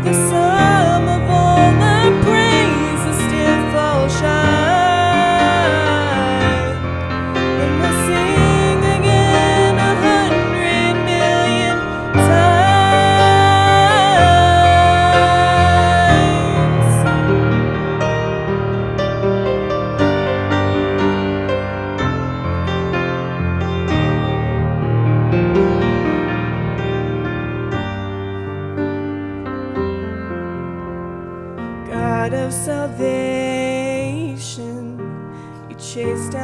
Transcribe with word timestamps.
the 0.08 0.14
sun. 0.14 0.37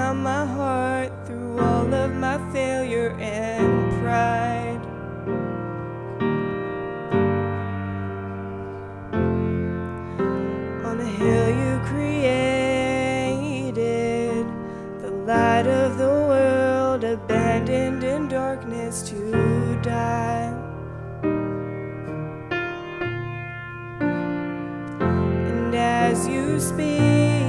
down 0.04 0.22
my 0.22 0.44
heart 0.44 1.10
through 1.26 1.58
all 1.58 1.94
of 1.94 2.14
my 2.14 2.36
failure 2.52 3.16
and 3.18 3.90
pride. 4.02 4.82
On 10.88 11.00
a 11.00 11.10
hill 11.20 11.48
you 11.62 11.72
created, 11.92 12.84
the 15.00 15.10
light 15.30 15.66
of 15.66 15.96
the 15.96 16.14
world 16.30 17.02
abandoned 17.04 18.04
in 18.04 18.28
darkness 18.28 19.08
to 19.08 19.80
die. 19.80 20.52
And 25.48 25.74
as 25.74 26.28
you 26.28 26.60
speak, 26.60 27.43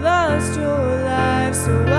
lost 0.00 0.58
your 0.58 1.02
life, 1.04 1.54
so 1.54 1.84
I 1.86 1.97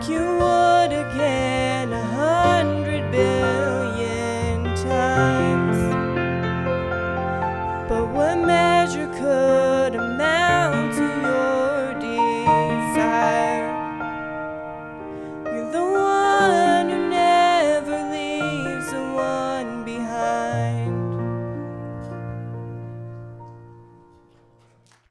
like 0.00 0.08
you 0.08 0.24
would 0.38 0.92
again. 0.92 2.19